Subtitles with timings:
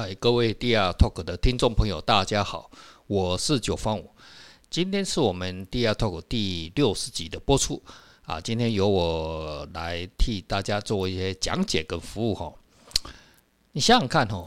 [0.00, 2.70] 嗨，各位 DR Talk 的听众朋友，大家好，
[3.08, 4.08] 我是九方五。
[4.70, 7.82] 今天是我们 DR Talk 第六十集的播出
[8.24, 8.40] 啊。
[8.40, 12.54] 今天由我来替大家做一些讲解跟服务哈。
[13.72, 14.46] 你想想看哦，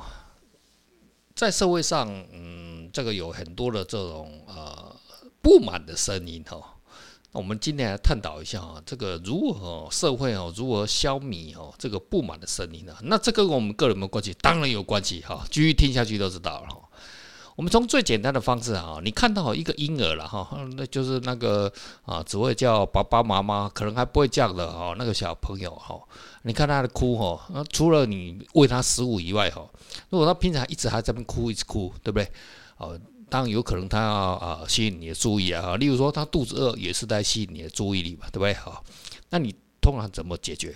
[1.36, 4.96] 在社会上，嗯，这个有很多的这种呃
[5.42, 6.71] 不满的声音哈。
[7.34, 12.94] 那我们今天来探讨一下啊，这个如何社会哦，如何消弭哦这个不满的声音呢？
[13.04, 14.34] 那这个跟我们个人的关系？
[14.42, 16.82] 当然有关系哈，继续听下去都知道了哈。
[17.56, 21.72] 我们从最简单的方式啊，你看到一个婴儿了哈，那就是那个
[22.04, 25.98] 啊，只会叫爸爸妈妈，可能还不会叫的哈，那个小朋友哈，
[26.44, 29.66] 你看他的哭哈，那除了你喂他食物以外哈，
[30.10, 32.30] 如果他平常一直还在那哭，一直哭，对不对？
[32.78, 33.00] 哦。
[33.32, 38.54] 当然有可能他要啊吸引你的注意啊，例如说他肚子饿也是在吸引你的注意力嘛，对不对？
[38.56, 38.84] 好，
[39.30, 40.76] 那你通常怎么解决？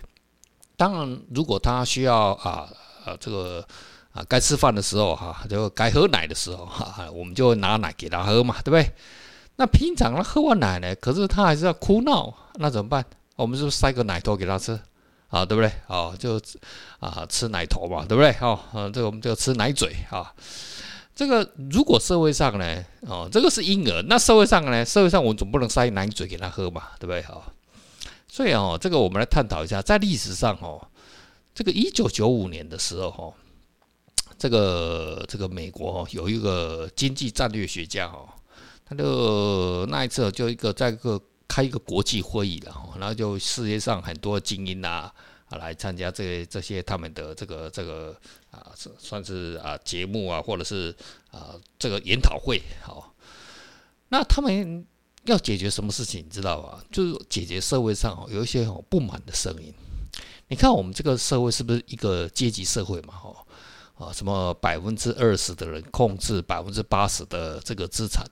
[0.78, 2.70] 当然，如果他需要啊
[3.04, 3.68] 啊这个
[4.14, 8.90] 啊该吃饭的时候哈，就该喝奶的时候哈，我们就拿奶给他喝嘛，对不对？
[9.58, 13.06] 那平常他喝完奶呢，可是他还是要哭闹，那怎么办？
[13.36, 14.80] 我们是不是塞个奶头给他吃
[15.28, 15.46] 啊？
[15.46, 15.70] 对不对？
[15.88, 16.40] 好，就
[17.02, 18.32] 啊吃奶头嘛，对不对？
[18.32, 20.34] 好，嗯，这个我们就吃奶嘴啊。
[21.16, 24.84] 这个如果社会上呢，哦，这个是婴儿，那社会上呢？
[24.84, 27.22] 社会上我们总不能塞奶嘴给他喝嘛，对不对？
[27.22, 27.42] 哈，
[28.28, 30.86] 所以哦，这个我们来探讨一下，在历史上哦，
[31.54, 33.34] 这个一九九五年的时候哈，
[34.38, 38.28] 这个这个美国有一个经济战略学家哦，
[38.86, 45.14] 他就那一次就一个在一个开一个国际会议了哈，然后就世界上很多精英啊。
[45.48, 50.96] 啊，来参加这这些他们的这个这个啊，算是啊节目啊，或者是
[51.30, 53.14] 啊这个研讨会，好，
[54.10, 54.84] 那他们
[55.26, 56.84] 要解决什么事情，你知道吧？
[56.92, 59.72] 就是解决社会上有一些不满的声音。
[60.48, 63.14] 你看我们这个社会是不是一个阶级社会嘛？
[63.14, 63.46] 哈
[64.04, 68.26] 啊，什么百分之二十的人控制百分之八十的这个资产，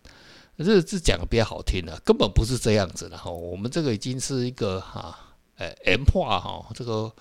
[0.58, 3.30] 这这讲的比较好听的，根本不是这样子的哈。
[3.30, 5.20] 我们这个已经是一个哈。
[5.64, 7.12] 呃，M 化哈，这个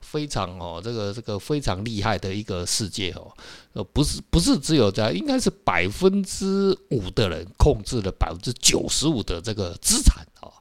[0.00, 3.32] 非常哦，这个这个非常厉害的一个世界哦，
[3.74, 10.52] 呃，不是不是只有在，应该是百分之五的人控制了百分之九十五的这个资产哦。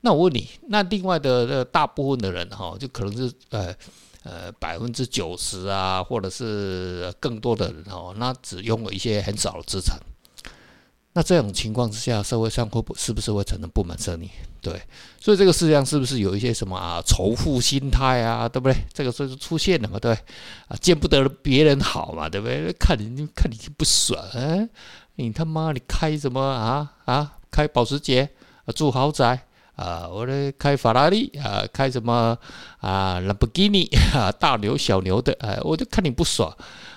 [0.00, 3.74] 那我问你，那另外的那大部分的人哈，就可能是呃
[4.24, 9.98] 呃百分之九十啊，或者是更多的人哦，那只拥有一些很少的资产。
[11.12, 14.28] 那这种情况之下，社会上会不是不是会产生不满声音？
[14.64, 14.80] 对，
[15.20, 18.74] 所以这个世界上是不是有一些什么啊仇富心态啊，对不对？
[18.94, 20.12] 这个时候就出现了嘛，对，
[20.68, 22.72] 啊见不得别人好嘛，对不对？
[22.80, 24.66] 看你看你不爽，啊，
[25.16, 27.34] 你他妈你开什么啊啊？
[27.50, 28.28] 开保时捷
[28.64, 29.38] 啊，住豪宅
[29.76, 32.36] 啊，我来开法拉利啊，开什么
[32.78, 36.50] 啊兰博基尼啊，大牛小牛的，哎，我就看你不爽。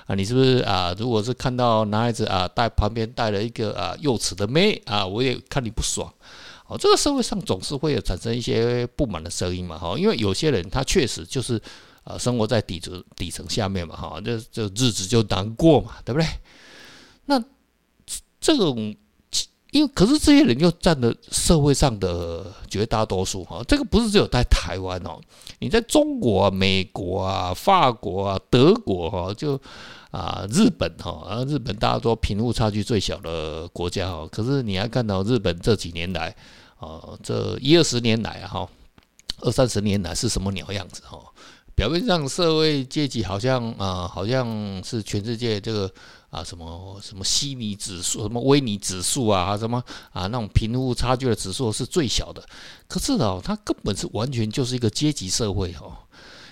[0.07, 0.95] 啊，你是不是啊？
[0.97, 6.09] 如果是看到男孩子啊带旁边带了一个啊幼齿的妹啊，我也看你不爽。
[6.67, 11.61] 哦，这个社会上总是会有产生一些不满的声音嘛，哈，因为有些人他确实就是
[12.03, 16.27] 呃生活在底层底层下面嘛，哈，这这日子就难过嘛，对不对？
[17.25, 17.41] 那
[18.39, 18.95] 这种
[19.71, 25.19] 因为可是这些人又占了社会上的绝大多数哈，这个不是只有在台湾哦，
[25.59, 29.59] 你在中国啊、美国啊、法国啊、德国哈就。
[30.09, 36.33] 啊，日本哈，啊，日本大家说贫富差距最小的国家哈，可是你还看到日本这几年来，
[36.79, 38.67] 啊，这一二十年来，哈，
[39.41, 41.19] 二三十年来是什么鸟样子哈？
[41.75, 45.91] 表面上社会阶级好像啊，好像是全世界这个
[46.29, 52.43] 啊什么什么悉尼指数、什么威尼指数啊，什么啊那种贫富差距的指数是最小的，
[52.87, 56.07] 可是呢，它根本是完全就是一个阶级社会哈，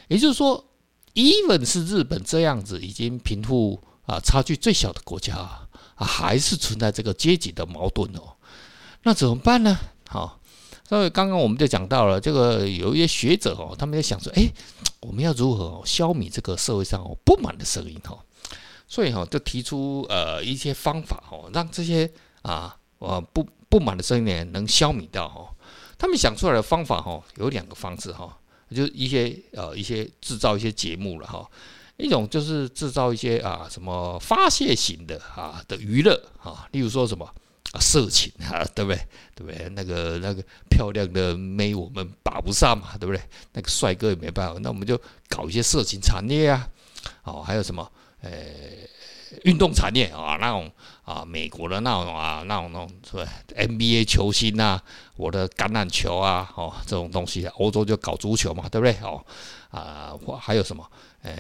[0.08, 0.64] 也就是说。
[1.18, 5.66] even 是日本这样子已经贫富啊差距最小的国家啊，
[5.96, 8.36] 还是存在这个阶级的矛盾哦。
[9.04, 9.80] 那怎么办呢？
[10.10, 10.42] 好，
[10.84, 14.52] 所以刚刚我们就讲到了这个有一些学者哦，他们在想说，哎，
[15.00, 18.22] 我们要如何消弭这个社会上不满的声音哈？
[18.96, 22.10] 所以哈就提出呃一些方法哦，让这些
[22.44, 25.54] 啊呃不不满的声音呢能消弭掉哈。
[25.98, 28.38] 他们想出来的方法哈有两个方式哈。
[28.74, 31.46] 就一些呃一些制造一些节目了哈，
[31.98, 37.30] 一种就是制造一些啊什么发泄型的啊的娱乐啊，例如说什么
[37.80, 39.00] 色情啊， 对不对？
[39.36, 39.70] 对不对？
[39.70, 43.22] 那个那个漂亮的妹我们把不上嘛，对不对？
[43.54, 45.00] 那个帅哥也没办法，那我们就
[45.30, 46.68] 搞一些色情产业啊，
[47.24, 47.90] 哦，还有什么
[48.26, 48.32] 呃
[49.44, 50.72] 运动产业啊，那种
[51.04, 54.82] 啊，美国的那种啊，那种那种是吧？NBA 球星啊，
[55.16, 58.96] 我的橄榄球啊，哦，这种东西，欧洲就搞足球嘛，对不对？
[59.06, 59.24] 哦，
[59.72, 60.86] 啊，或还有什么？
[61.22, 61.34] 呃，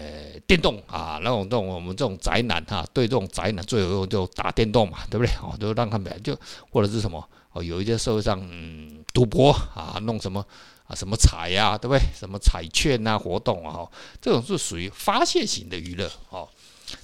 [0.48, 5.32] 电动啊，那种那种我们这种宅男哈，对这种宅男最有用就打电动嘛，对不对？
[5.42, 6.36] 哦，就让他们就
[6.72, 7.24] 或者是什么
[7.54, 10.44] 哦，有一些社会上嗯，赌博啊，弄什么
[10.88, 12.02] 啊，什么彩呀，对不对？
[12.18, 13.88] 什么彩券啊，活动啊，
[14.20, 16.50] 这种是属于发泄型的娱乐哦。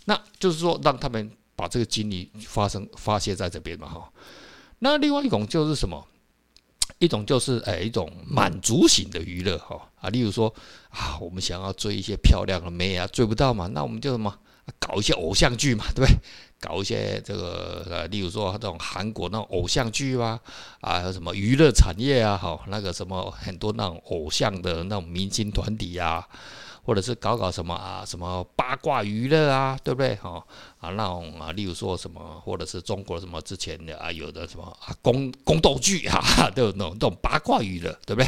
[0.06, 4.12] 那就是说，让他们把这个精力发生发泄在这边嘛，哈。
[4.80, 6.07] 那另外一种就是什么？
[7.00, 10.54] 一种就是诶、哎，一种满足型的娱乐，哈啊，例如说
[10.89, 14.38] 啊，我们想要追一些漂亮的妹啊，追不到嘛，那我们就什么
[14.78, 16.16] 搞一些偶像剧嘛，对不对？
[16.60, 20.39] 搞一些这个呃，例如说这种韩国那种偶像剧啊，
[20.81, 26.27] 啊，什么娱乐产业啊，哈，那个什么很多那种偶像的那种明星团体啊。
[26.83, 30.16] 或者是搞搞什么啊，什么八卦娱乐啊，对不对？
[30.16, 30.44] 哈
[30.80, 36.22] 啊，那种啊，例如说什么，或者是中国什么之前的啊，有的什么啊，宫宫斗剧啊，
[36.56, 38.28] 都有那种这种八卦娱乐，对不对？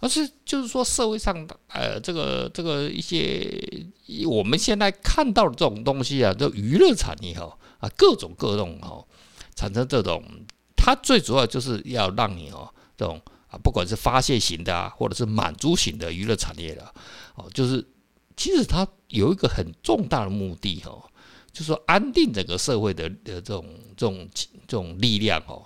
[0.00, 3.60] 而是就是说社会上呃，这个这个一些
[4.26, 9.04] 我们现在看到的这种东西啊，这娱乐产业哈啊，各种各种哈，
[9.56, 10.22] 产生这种，
[10.76, 16.94] 它最主要就是要让你哦，这种啊，不管是发泄型的啊，或者是满足型的娱乐产业的。
[17.34, 17.86] 哦，就是
[18.36, 21.02] 其实它有一个很重大的目的哦，
[21.52, 23.64] 就是说安定整个社会的的这种
[23.96, 24.28] 这种
[24.66, 25.64] 这种力量哦。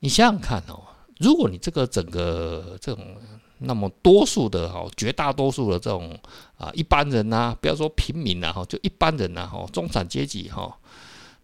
[0.00, 0.82] 你想想看哦，
[1.18, 3.16] 如果你这个整个这种
[3.58, 6.16] 那么多数的哈，绝大多数的这种
[6.56, 10.78] 啊一般人呐，不要说平民呐哈，就一般人呐哈，中产阶级哈，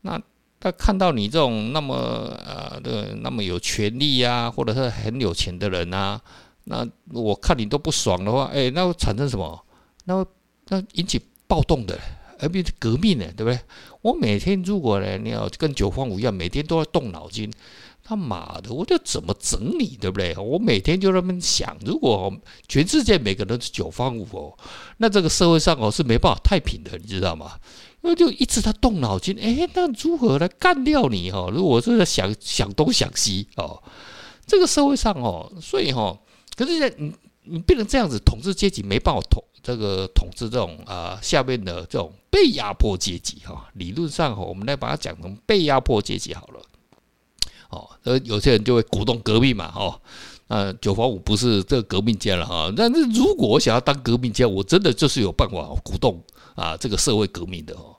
[0.02, 0.20] 那
[0.64, 1.94] 他看到你这种那么
[2.42, 6.18] 呃的那么有权利啊，或者是很有钱的人啊。
[6.64, 9.62] 那我看你都不爽的话，哎，那会产生什么？
[10.06, 10.30] 那会
[10.68, 12.00] 那引起暴动的，
[12.38, 13.60] 而不是革命的，对不对？
[14.00, 17.52] 我每天如果呢，你要跟九方五一样，每天都要动脑筋，
[18.04, 20.36] 他妈的，我就怎么整你，对不对？
[20.36, 22.30] 我每天就那么想，如果
[22.68, 24.52] 全世界每个人都是九方五哦，
[24.98, 27.58] 那这个社会上哦是没办法太平的，你知道吗？
[28.02, 31.50] 因为就一直在动脑筋，哎，那如何来干掉你哦？
[31.50, 33.82] 如果是在想想东想西哦，
[34.46, 36.16] 这个社会上哦，所以哈。
[36.54, 37.12] 可是你
[37.44, 43.68] 你变成这样子，统治阶级没办法统这个统治这种啊、下面的这种被压迫阶级哈。
[43.72, 46.60] 理论上哦，我们来把它讲成被压迫阶级好了。
[47.70, 50.00] 哦，呃，有些人就会鼓动革命嘛，哈。
[50.46, 52.70] 呃，九方五不是这个革命家了哈。
[52.76, 56.22] 但是如果我想要当革命家，我真的就是有办法鼓动
[56.54, 57.96] 啊这个社会革命的哦。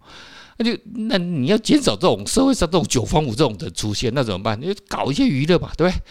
[0.57, 4.61] 那就那你要减少这种社会上这种九方五这种的出现，那怎么办？
[4.61, 6.01] 你就搞一些娱乐嘛，对不对？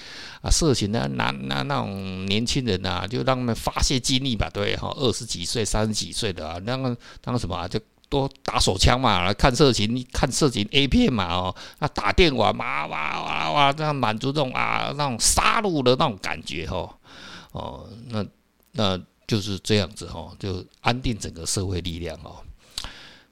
[0.43, 7.79] 啊，色情的那那那种年轻人啊，就让他们发泄精力吧，对哈，二十几岁、三十几岁的啊，那个那什么啊，就
[8.15, 16.97] 多打手枪嘛，看色情，看色情 A 片嘛，哦，那打电玩嘛，哇哇哇，这样满足这种啊那种杀戮的那种感觉哈，
[17.51, 18.25] 哦，那
[18.71, 22.37] 那就是这样子哈，就安定整个社会力量哦。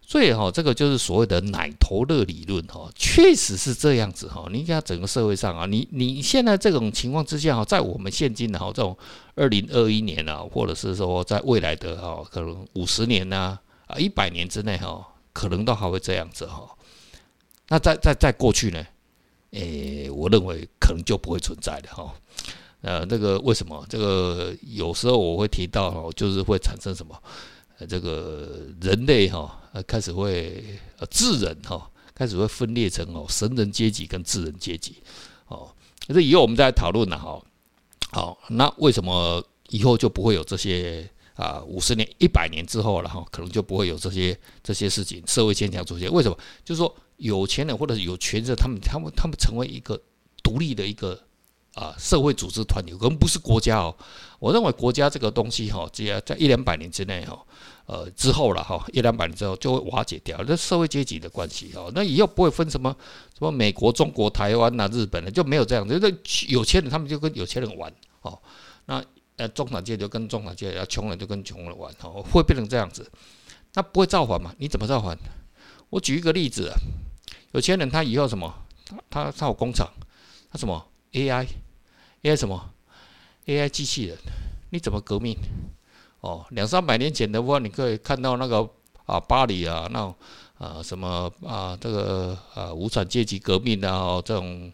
[0.04, 4.46] 所以哈，这个就是所谓的奶头乐理论哈，确实是这样子哈。
[4.50, 8.98] 你看整个社会上啊，你你现在这种情况之下哈，在我们现今的哈这种
[9.36, 13.56] 二零二一年啊，或者是说在未来的哈可能五十年呐
[13.86, 16.68] 啊一百年之内哈，可能都还会这样子哈。
[17.68, 18.86] 那在在在过去呢，
[19.50, 22.14] 诶，我认为可能就不会存在的哈。
[22.82, 23.86] 呃，这个为什么？
[23.88, 27.16] 这个有时候我会提到哈，就是会产生什么？
[27.78, 30.62] 呃这个人类哈，开始会
[30.98, 34.96] 呃智人哈，开始会分裂成哦神人阶级跟智人阶级
[35.46, 35.70] 哦。
[36.08, 37.40] 这以后我们再来讨论了哈。
[38.10, 41.62] 好，那为什么以后就不会有这些啊？
[41.66, 46.12] 五十年、一百年之后了哈，可能就不会有这些这些事情，社会现象出现。
[46.12, 46.36] 为什么？
[46.64, 50.00] 就是说有钱人或者是有权势，他们他们他们成为一个
[50.42, 51.20] 独立的一个。
[51.74, 53.96] 啊，社会组织团体可能不是国家哦。
[54.38, 57.42] 我认为国家这个东西哈，只要在一两百年之内哈，
[57.86, 60.44] 呃之后了哈，一两百年之后就会瓦解掉。
[60.44, 62.94] 这社会阶级的关系哦，那以后不会分什么
[63.32, 65.98] 什么美国、中国、台湾呐、日本的，就没有这样子。
[65.98, 66.10] 那
[66.48, 68.38] 有钱人他们就跟有钱人玩哦，
[68.84, 69.02] 那
[69.36, 73.10] 呃中产阶级就跟中产阶级，穷人就跟穷人玩哦，会变成这样子。
[73.74, 74.54] 那不会造反嘛？
[74.58, 75.18] 你怎么造反？
[75.90, 76.74] 我举一个例子啊，
[77.52, 78.52] 有钱人他以后什么？
[79.08, 79.90] 他他有工厂，
[80.50, 82.70] 他什么？AI，AI 什么
[83.46, 84.18] ？AI 机器人，
[84.70, 85.36] 你怎么革命？
[86.20, 88.68] 哦，两三百年前的话，你可以看到那个
[89.06, 90.14] 啊，巴黎啊，那
[90.58, 94.70] 啊什么啊，这个啊无产阶级革命啊，这种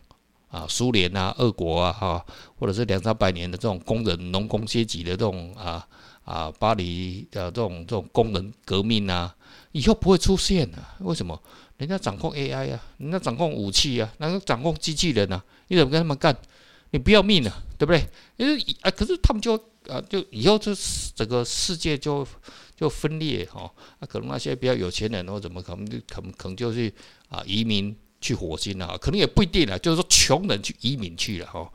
[0.48, 2.26] 啊，苏联啊，俄国啊，哈，
[2.58, 5.86] 或者是两三百年的这种工人、农工阶级的这种啊
[6.24, 9.34] 啊，巴黎的这种这种工人革命啊，
[9.72, 10.96] 以后不会出现了。
[11.00, 11.40] 为什么？
[11.76, 16.36] 人家掌控 AI 啊，人家掌控武器啊，人家掌控机器人啊，你怎么跟他们干？
[16.90, 18.04] 你不要命了，对不对？
[18.36, 19.54] 因为啊，可是他们就
[19.86, 20.74] 啊，就以后这
[21.14, 22.26] 整个世界就
[22.74, 23.70] 就分裂哈。
[24.00, 26.92] 那、可能那些比较有钱人或怎么可能就可能可能就是
[27.28, 31.70] 啊移民去火星了，可能也不一定了，就是说穷人去移民去了哈。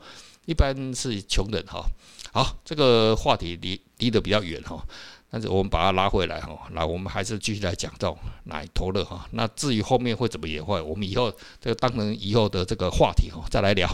[0.46, 1.84] 一般是穷人哈。
[2.32, 4.84] 好，这个话题离离得比较远哈，
[5.30, 6.68] 但是我们把它拉回来哈。
[6.72, 9.26] 那我们还是继续来讲到奶头乐哈。
[9.30, 13.88] 那至于后面会怎么演化，我们以后这个当成以后的这个话题哈，再来聊。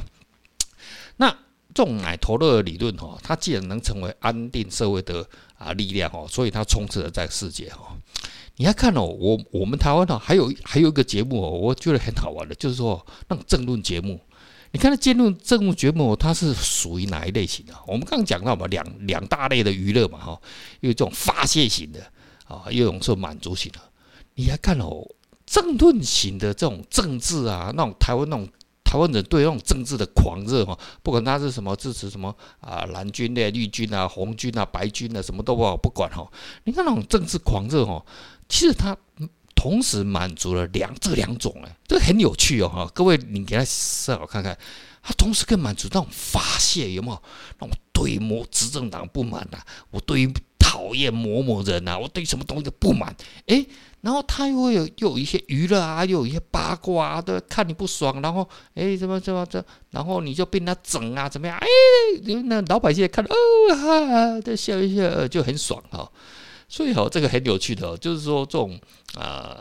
[1.18, 1.28] 那
[1.74, 5.24] 这种奶头乐理论哈，它既然能成为安定社会的
[5.58, 7.94] 啊力量哦，所以它充斥了在世界哈。
[8.60, 14.20] 你要看哦，我我们台湾呢还有还有一个节目哦，我觉得很好玩的，就是说那种政论节目。
[14.70, 17.72] 你看那节目政论节目，它是属于哪一类型的？
[17.86, 20.38] 我们刚讲到嘛，两两大类的娱乐嘛哈，
[20.80, 22.00] 有这种发泄型的
[22.44, 23.78] 啊，又有这种满足型的。
[24.34, 25.08] 你还看哦，
[25.46, 28.46] 政论型的这种政治啊，那种台湾那种。
[28.82, 36.28] 台湾人对那种政治的狂热哈，不管他是什么支持什么啊蓝军的绿军啊红军啊白军啊什么都不好不管哈，
[36.64, 38.04] 你看那种政治狂热哈，
[38.50, 38.94] 其实他
[39.54, 44.58] 同时满足了两这两种哎，这个很有趣哦哈，各位你给他思考看看，
[45.02, 47.22] 他同时可以满足那种发泄有没有？
[47.60, 49.58] 那种对某执政党不满呐，
[49.90, 53.14] 我对于讨厌某某人呐，我对什么东西的不满
[53.46, 53.64] 哎。
[54.00, 61.58] 然后他又会有又有一些娱乐啊，又有一些八卦啊，都看你不爽，然后哎，怎么怎么这，然后你就被他整啊，怎么样？
[61.58, 61.66] 哎，
[62.46, 63.34] 那老百姓看哦
[63.76, 66.10] 哈，这笑一笑就很爽哈。
[66.70, 68.80] 所以哈，这个很有趣的，就是说这种
[69.14, 69.60] 啊，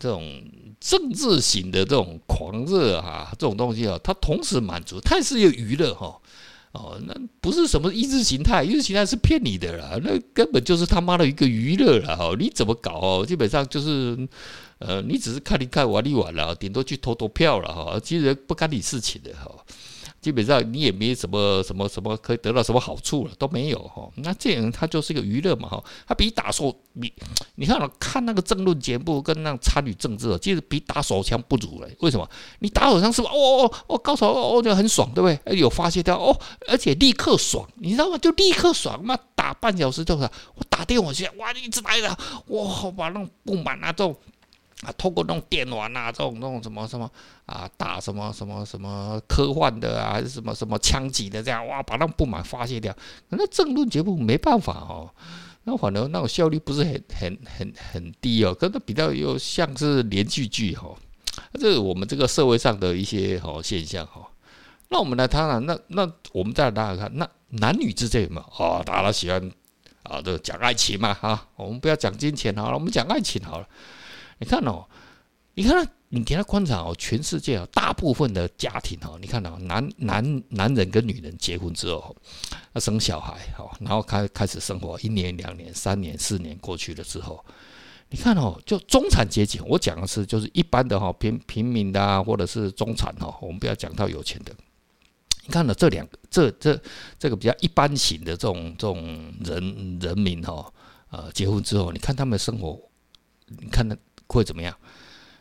[0.00, 0.42] 这种
[0.80, 6.20] 政治型的这种狂热哈，这种东西啊，它同时满足，它也是有娱乐哈。
[6.72, 12.14] 哦，那不是什么意识形态，意识形态是骗你的啦，那根本就是他妈的一个娱乐啦。
[12.14, 13.26] 哈，你怎么搞哦？
[13.26, 14.28] 基本上就是，
[14.78, 19.50] 呃，你只是看一看玩一玩了，顶多去投投票了哈，其实不干你事情的哈。
[20.20, 24.08] 基本上你也没什么什么什么可以得到什么好处了，都没有哈。
[24.16, 25.82] 那这样他就是一个娱乐嘛哈。
[26.06, 27.12] 他比打手比，
[27.54, 31.96] 你看看那个政论节目跟那参与政治，其实比打手枪不如嘞。
[32.00, 32.28] 为什么？
[32.58, 33.30] 你打手枪是吧？
[33.32, 35.58] 哦哦哦，高潮哦就很爽，对不对？
[35.58, 38.18] 有发泄掉哦，而且立刻爽，你知道吗？
[38.18, 40.24] 就立刻爽嘛，打半小时就是
[40.54, 42.08] 我打电话去，哇，你一直来的，
[42.48, 44.14] 哇，把那种不满啊这种。
[44.82, 47.10] 啊，透过那种电玩啊，这种那种什么什么
[47.44, 52.94] 啊，打什么什么什么科幻的啊，还是什么什么枪击的这样，哇，把那种不满发泄掉。
[53.28, 55.10] 那政论节目没办法哦，
[55.64, 60.88] 那反正那种效率不是很很很很低哦，跟它比较又像是连续剧哈。
[61.54, 64.26] 这是我们这个社会上的一些哦现象哈。
[64.88, 68.82] 那我们来谈谈，那那我们再来大家看，那男女之间嘛啊？
[68.82, 69.52] 大家喜欢
[70.04, 71.46] 啊，都讲爱情嘛哈。
[71.56, 73.68] 我们不要讲金钱好了，我们讲爱情好了。
[74.40, 74.84] 你看哦，
[75.54, 82.16] 你看你给他观察哦，全世界啊，大部分的家庭哦，你看到男男男人跟女人结婚之后，
[82.72, 87.44] 要生小孩哦，然后开开始生活，一年、两年、三年、四年过去了之后，
[88.08, 94.52] 你看哦，就中产阶级，我讲的是就是一般的哈平平民的啊，或者是中产哈，我们不要讲到有钱的。
[95.44, 96.80] 你看了这两，这这
[97.18, 100.72] 这个比较一般型的这种这种人人民哈，
[101.10, 102.80] 呃，结婚之后，你看他们的生活，
[103.46, 103.94] 你看那。
[104.34, 104.74] 会怎么样？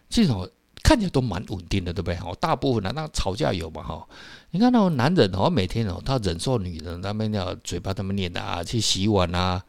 [0.10, 0.50] 这种
[0.82, 2.16] 看起来都蛮稳定的，对不对？
[2.18, 3.84] 哦，大部分的那吵架有嘛？
[3.84, 4.08] 哈，
[4.52, 9.62] 你看那种男人哦，每天哦，他忍受女人他们要嘴巴他们念的啊，去洗碗啊，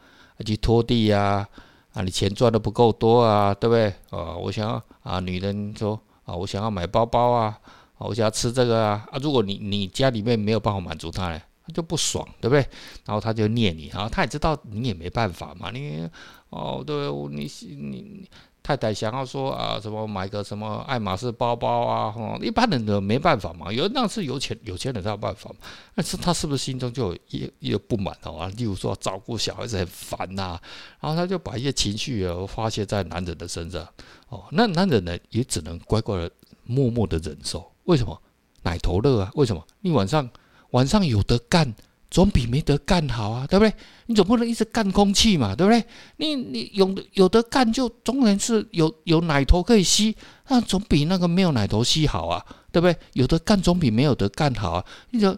[0.47, 1.47] 去拖地呀，
[1.93, 3.89] 啊，你钱赚的不够多啊，对不对？
[4.09, 7.59] 啊，我想要啊，女人说啊，我想要买包包啊，
[7.99, 12.61] 我想要吃这个啊，啊，如果你你家里面没有办法满足他呢，他就不爽，对不对？
[13.05, 16.09] 然后他就念你，然后他也知道你也没办法嘛，你
[16.49, 18.29] 哦，对，你你。
[18.63, 22.11] 太太想要说啊，什么买个什么爱马仕包包啊？
[22.11, 23.73] 哈，一般人都没办法嘛。
[23.73, 25.57] 有那是有钱有钱人才有办法嘛。
[25.95, 28.51] 但是他是不是心中就有一一个不满哦？
[28.57, 30.61] 例如说照顾小孩子很烦呐，
[31.01, 33.87] 然后他就把一些情绪啊发泄在男人的身上
[34.29, 34.45] 哦。
[34.51, 36.31] 那男人呢也只能乖乖的
[36.65, 37.71] 默默的忍受。
[37.85, 38.21] 为什么？
[38.63, 39.31] 奶头乐啊？
[39.35, 39.67] 为什么？
[39.81, 40.29] 你晚上
[40.71, 41.75] 晚上有得干。
[42.11, 43.73] 总比没得干好啊，对不对？
[44.07, 45.85] 你总不能一直干空气嘛，对不对？
[46.17, 50.17] 你你有有得干就总然是有有奶头可以吸，
[50.49, 52.97] 那总比那个没有奶头吸好啊，对不对？
[53.13, 54.85] 有得干总比没有得干好啊。
[55.11, 55.37] 你就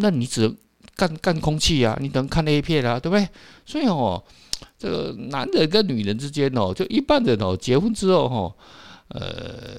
[0.00, 0.56] 那你只能
[0.96, 3.28] 干干空气啊，你只能看 A 片啊，对不对？
[3.66, 4.24] 所以哦，
[4.78, 8.54] 这个男人跟女人之间哦，就一般人哦，结婚之后哈
[9.08, 9.76] 呃，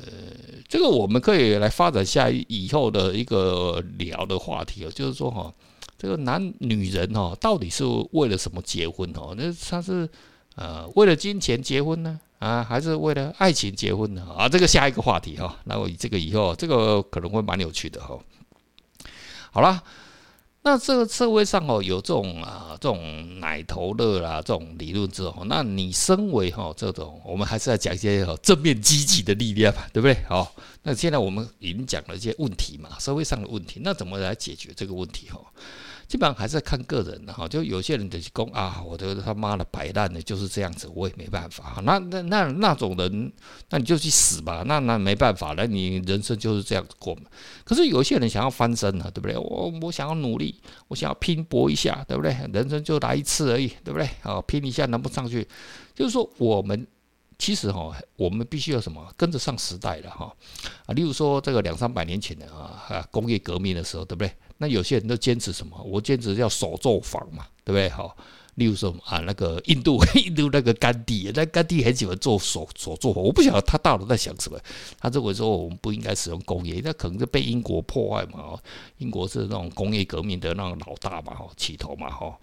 [0.67, 5.53] 这个我们可以来发展下以后的一个聊的话题哦，就是说哈，
[6.00, 9.36] 这个男女人哦，到底是为了什么结婚哦？
[9.38, 10.10] 那他是
[10.56, 12.20] 呃为了金钱结婚呢？
[12.39, 14.25] 啊，还是为了爱情结婚呢？
[14.36, 18.18] 啊，这个下一个话题哈，那我这个以后这个可能会蛮有趣的哈。
[19.51, 19.84] 好了。
[20.62, 30.22] 那这个社会上哦，有这种啊，这种奶头乐啦，这种理论之后，那你身为哈这种，我们还是要讲一些正面积极的力量嘛，对不对？
[30.27, 30.53] 好，
[30.84, 35.39] 那现在我们已经讲了一些问题嘛，社会上的问题，那怎么来解决这个问题哈？
[36.09, 41.79] 基本上还是看个人的哈，就有些人就是讲啊，我的他妈的摆烂的就是这样子，我也没办法。
[41.83, 43.31] 那那那那种人，
[43.69, 47.21] 那你就去死吧，那那没办法了，你人生就是这样子过嘛。
[47.63, 49.37] 可是有些人想要翻身了，对不对？
[49.37, 52.35] 我我想要努力，我想要拼搏一下，对不对？
[52.51, 54.09] 人生就来一次而已，对不对？
[54.23, 55.47] 啊，拼一下能不上去，
[55.93, 56.87] 就是说我们
[57.37, 60.35] 其实哈，我们必须要什么跟着上时代的哈
[60.87, 64.33] 啊，例如说这个两三百年前的啊，工业革命的时候，对不对？
[64.59, 65.81] 那有些人都坚持什么？
[65.83, 67.89] 我坚持要手作坊嘛，对不对？
[67.89, 68.15] 好，
[68.55, 73.23] 例如说啊，那个印度， 印度那个甘地，那甘地很喜欢做手手作坊。
[73.23, 74.59] 我不晓得他大脑在想什么。
[74.99, 78.59] 他认为说我们不应该使用工业，那可能是被英国破坏嘛。
[78.97, 82.37] 英国是那种工业革命的那种老大嘛，哈起头嘛，哈。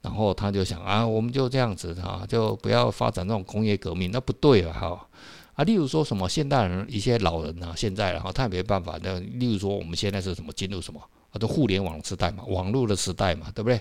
[0.00, 5.06] 然后他就想啊，我们就这样子哈，就不要发展那种工业革命，那不对了哈。
[5.54, 8.98] 啊，例如说什么现代人一些老人啊，现在然后他也没办法。
[9.02, 11.00] 那例如说我们现在是什么进入什么？
[11.34, 13.78] 啊都互联网时代嘛，网络的时代嘛，对不对？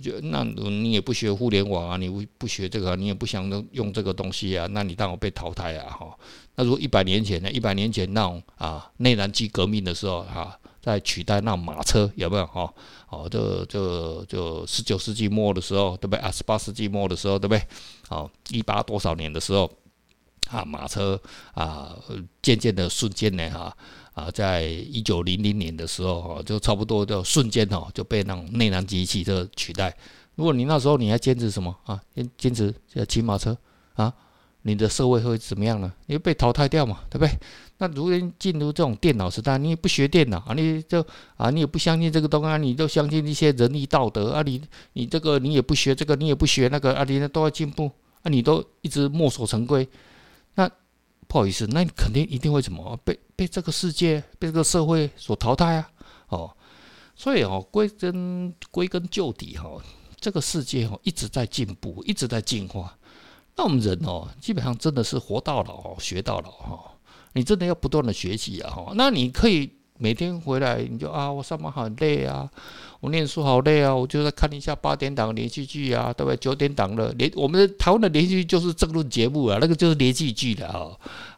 [0.00, 5.90] 就那你也不学互联网啊，你不学这个，你也不想用用这个东西啊，那你当我被淘汰啊？
[5.90, 6.18] 哈，
[6.56, 7.50] 那如果一百年前呢？
[7.52, 12.46] 一百年前那种啊，内燃机革命的时候哈，在取代那马车有没有？
[12.46, 12.72] 哈，
[13.10, 16.18] 哦，这这就十九世纪末的时候，对不对？
[16.20, 17.62] 啊，十八世纪末的时候，对不对？
[18.08, 19.70] 好，一八多少年的时候
[20.52, 21.20] 啊，马车
[21.54, 21.96] 啊，
[22.40, 23.76] 渐渐的瞬间呢，哈。
[24.14, 29.96] 啊，在一九零零年的时候，哈，就差不多就瞬间哈就被那种内燃机汽车取代。
[30.34, 31.98] 如果你那时候你还坚持什么啊？
[32.14, 33.56] 坚坚持要骑马车
[33.94, 34.12] 啊？
[34.64, 35.90] 你的社会会怎么样呢？
[36.04, 37.30] 你会被淘汰掉嘛，对不对？
[37.78, 41.02] 那如果进入这种电脑时代，你也不学电脑啊，你就
[41.38, 44.60] 啊，你也不相信这个东西啊，你都相信一些仁义道德啊，你
[44.92, 47.90] 你这个你也不学这个，你也不学那个啊，你都要进步
[48.22, 49.88] 啊，你都一直墨守成规，
[51.32, 55.90] 不好意思，那你肯定一定会怎么被被这个世界、被这个社会所淘汰啊！
[56.28, 56.56] 哦，
[57.16, 59.82] 所以哦，归根归根究底哈，
[60.20, 62.94] 这个世界哦一直在进步，一直在进化。
[63.56, 66.98] 那我们人哦，基本上真的是活到老学到老哈。
[67.32, 68.70] 你真的要不断的学习啊！
[68.70, 72.50] 哈，那你可以每天回来你就啊，我上班好累啊。
[72.98, 73.92] 我念书好累啊！
[73.92, 76.36] 我就在看一下八点档连续剧啊，对不对？
[76.36, 80.86] 九点档的连我们的台湾的连续剧就是政论节目啊，那个就是连续剧的啊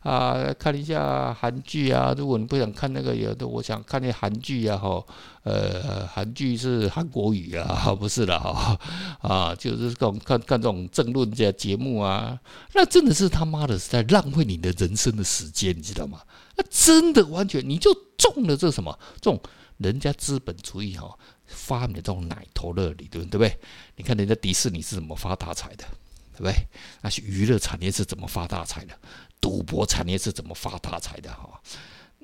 [0.04, 0.54] 啊！
[0.58, 5.04] 看一下韩剧啊，如果你不想看那个有的，我想看那韩剧啊哈，
[5.42, 8.78] 呃，韩剧是韩国语啊， 不是的哈
[9.20, 12.38] 啊，就是这种看看这种政论这节目啊，
[12.74, 16.20] 那真的是他妈的是在浪费你的人生的时间，你知道吗？
[16.56, 19.40] 那真的完全你就中了这什么这种
[19.78, 21.18] 人家资本主义哈。
[21.46, 23.54] 发明的这种奶头乐理论，对不对？
[23.96, 25.84] 你看人家迪士尼是怎么发大财的，
[26.32, 26.54] 对不对？
[27.02, 28.98] 那些娱乐产业是怎么发大财的？
[29.44, 31.30] 赌博产业是怎么发大财的？
[31.30, 31.60] 哈，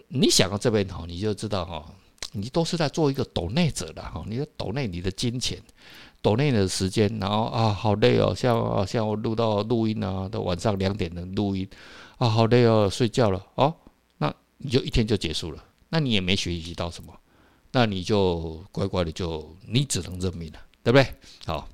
[0.09, 1.85] 你想到这边哈，你就知道哈，
[2.33, 5.63] 你都是在做一个抖内者的哈，你的抖内你的金钱，
[6.23, 11.69] 抖内的时间，然后啊，好累哦，像像我录到录音啊，到晚上两点的录音
[12.17, 13.75] 啊，好累哦，睡觉了哦，
[14.17, 17.13] 那你就一天就结束了，那你也没学习到什么。
[17.73, 21.07] 那你就乖乖的就，你只能认命了，对不对？
[21.45, 21.69] 好，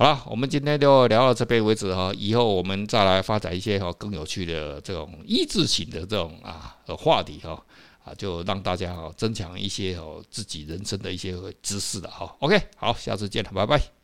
[0.00, 7.62] 好了，我们今天就聊到这边为止哈，以后我们再来发展一些哈更有趣的这种益智型的这种啊话题哈
[8.02, 12.34] 啊，就让大家哈增强一些哦自己人生的一些知识了哈。
[12.38, 13.99] OK，好，下次见了，拜拜。